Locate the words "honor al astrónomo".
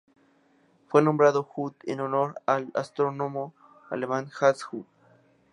1.99-3.53